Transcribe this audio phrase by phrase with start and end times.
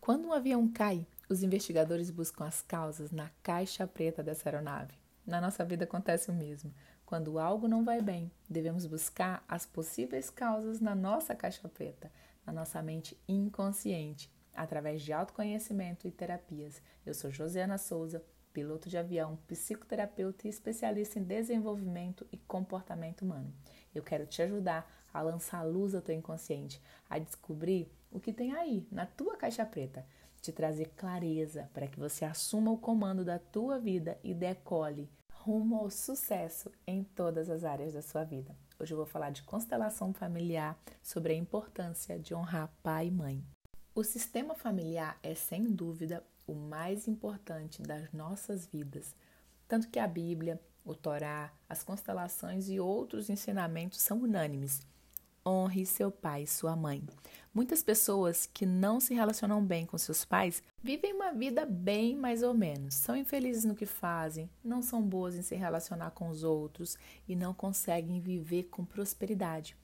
[0.00, 4.94] Quando um avião cai, os investigadores buscam as causas na caixa preta dessa aeronave.
[5.26, 6.72] Na nossa vida acontece o mesmo.
[7.04, 12.10] Quando algo não vai bem, devemos buscar as possíveis causas na nossa caixa preta,
[12.46, 16.80] na nossa mente inconsciente, através de autoconhecimento e terapias.
[17.04, 23.52] Eu sou Josiana Souza, piloto de avião, psicoterapeuta e especialista em desenvolvimento e comportamento humano.
[23.94, 28.52] Eu quero te ajudar a lançar luz ao teu inconsciente, a descobrir o que tem
[28.52, 30.06] aí na tua caixa preta,
[30.40, 35.76] te trazer clareza para que você assuma o comando da tua vida e decole rumo
[35.76, 38.54] ao sucesso em todas as áreas da sua vida.
[38.78, 43.44] Hoje eu vou falar de constelação familiar, sobre a importância de honrar pai e mãe.
[43.94, 49.14] O sistema familiar é sem dúvida o mais importante das nossas vidas,
[49.66, 54.80] tanto que a Bíblia, o Torá, as constelações e outros ensinamentos são unânimes.
[55.46, 57.02] Honre seu pai e sua mãe.
[57.52, 62.42] Muitas pessoas que não se relacionam bem com seus pais vivem uma vida bem mais
[62.42, 62.94] ou menos.
[62.94, 67.34] São infelizes no que fazem, não são boas em se relacionar com os outros e
[67.34, 69.76] não conseguem viver com prosperidade.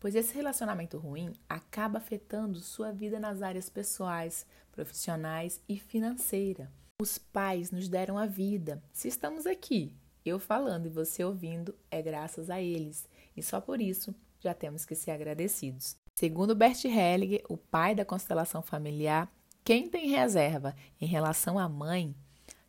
[0.00, 6.72] Pois esse relacionamento ruim acaba afetando sua vida nas áreas pessoais, profissionais e financeira.
[7.00, 8.82] Os pais nos deram a vida.
[8.92, 9.94] Se estamos aqui,
[10.24, 13.06] eu falando e você ouvindo, é graças a eles.
[13.36, 15.96] E só por isso já temos que ser agradecidos.
[16.14, 19.32] Segundo Bert Hellinger, o pai da constelação familiar,
[19.64, 22.14] quem tem reserva em relação à mãe,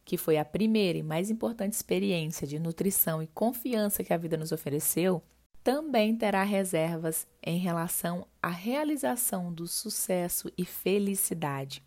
[0.05, 4.37] que foi a primeira e mais importante experiência de nutrição e confiança que a vida
[4.37, 5.21] nos ofereceu,
[5.63, 11.81] também terá reservas em relação à realização do sucesso e felicidade.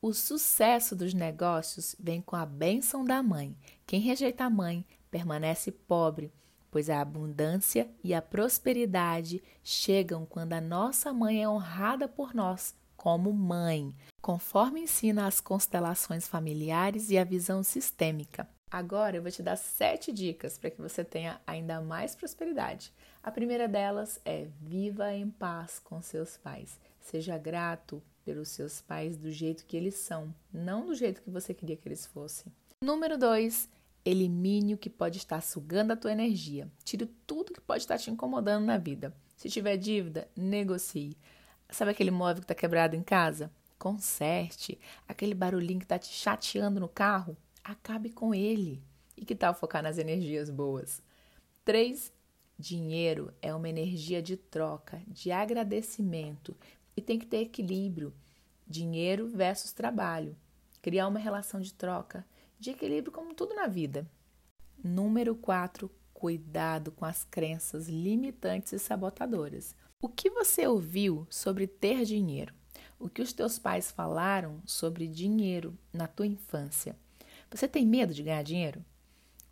[0.00, 3.56] O sucesso dos negócios vem com a bênção da mãe.
[3.86, 6.32] Quem rejeita a mãe permanece pobre,
[6.70, 12.74] pois a abundância e a prosperidade chegam quando a nossa mãe é honrada por nós
[12.98, 18.48] como mãe, conforme ensina as constelações familiares e a visão sistêmica.
[18.70, 22.92] Agora eu vou te dar sete dicas para que você tenha ainda mais prosperidade.
[23.22, 26.78] A primeira delas é viva em paz com seus pais.
[27.00, 31.54] Seja grato pelos seus pais do jeito que eles são, não do jeito que você
[31.54, 32.52] queria que eles fossem.
[32.82, 33.68] Número dois,
[34.04, 36.70] Elimine o que pode estar sugando a tua energia.
[36.84, 39.14] Tire tudo que pode estar te incomodando na vida.
[39.36, 41.16] Se tiver dívida, negocie.
[41.70, 43.52] Sabe aquele móvel que está quebrado em casa?
[43.78, 44.78] Conserte.
[45.06, 47.36] Aquele barulhinho que está te chateando no carro?
[47.62, 48.82] Acabe com ele.
[49.16, 51.02] E que tal focar nas energias boas?
[51.64, 52.12] 3.
[52.58, 56.56] Dinheiro é uma energia de troca, de agradecimento
[56.96, 58.12] e tem que ter equilíbrio.
[58.66, 60.36] Dinheiro versus trabalho.
[60.82, 62.26] Criar uma relação de troca
[62.58, 64.10] de equilíbrio como tudo na vida.
[64.82, 65.90] Número 4.
[66.12, 69.74] Cuidado com as crenças limitantes e sabotadoras.
[70.00, 72.54] O que você ouviu sobre ter dinheiro?
[72.98, 76.96] O que os teus pais falaram sobre dinheiro na tua infância?
[77.50, 78.84] Você tem medo de ganhar dinheiro?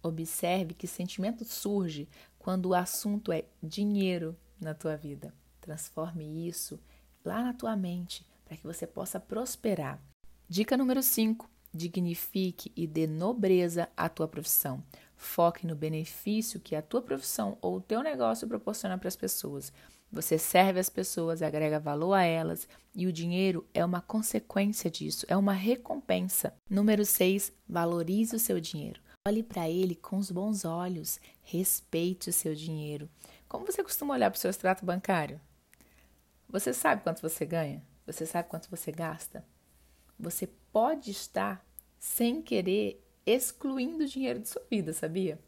[0.02, 2.08] Observe que sentimento surge
[2.38, 5.32] quando o assunto é dinheiro na tua vida.
[5.60, 6.78] Transforme isso
[7.24, 10.00] lá na tua mente para que você possa prosperar.
[10.48, 14.82] Dica número 5: dignifique e dê nobreza à tua profissão.
[15.16, 19.72] Foque no benefício que a tua profissão ou o teu negócio proporciona para as pessoas.
[20.10, 25.26] Você serve as pessoas, agrega valor a elas e o dinheiro é uma consequência disso,
[25.28, 26.54] é uma recompensa.
[26.70, 29.00] Número 6, valorize o seu dinheiro.
[29.26, 33.10] Olhe para ele com os bons olhos, respeite o seu dinheiro.
[33.48, 35.40] Como você costuma olhar para o seu extrato bancário?
[36.48, 37.82] Você sabe quanto você ganha?
[38.06, 39.44] Você sabe quanto você gasta?
[40.18, 41.65] Você pode estar
[42.06, 45.38] sem querer excluindo o dinheiro de sua vida, sabia?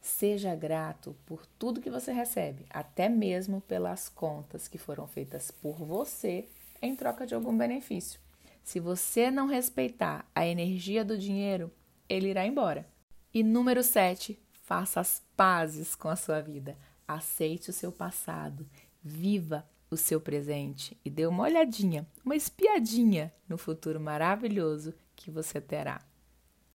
[0.00, 5.76] Seja grato por tudo que você recebe, até mesmo pelas contas que foram feitas por
[5.76, 6.48] você
[6.80, 8.18] em troca de algum benefício.
[8.64, 11.70] Se você não respeitar a energia do dinheiro,
[12.08, 12.88] ele irá embora.
[13.32, 16.76] E número 7, faça as pazes com a sua vida.
[17.06, 18.66] Aceite o seu passado,
[19.02, 25.60] viva o seu presente e dê uma olhadinha, uma espiadinha no futuro maravilhoso que você
[25.60, 26.00] terá.